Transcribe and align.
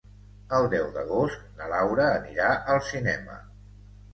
El 0.59 0.63
deu 0.73 0.87
d'agost 0.95 1.43
na 1.59 1.67
Laura 1.73 2.09
anirà 2.17 2.51
al 2.77 2.83
cinema. 2.89 3.37